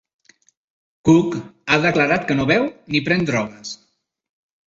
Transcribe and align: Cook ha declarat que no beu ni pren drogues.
Cook 1.09 1.35
ha 1.39 1.77
declarat 1.83 2.25
que 2.31 2.37
no 2.39 2.47
beu 2.53 2.65
ni 2.95 3.01
pren 3.09 3.27
drogues. 3.31 3.75